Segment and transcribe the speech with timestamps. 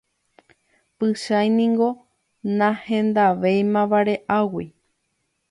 [0.97, 1.89] Pychãi niko
[2.57, 4.67] nahendavéima vare'águi.